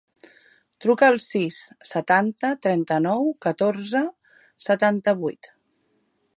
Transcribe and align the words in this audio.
Truca 0.85 1.09
al 1.13 1.19
sis, 1.25 1.59
setanta, 1.89 2.51
trenta-nou, 2.65 3.29
catorze, 3.47 4.05
setanta-vuit. 4.69 5.55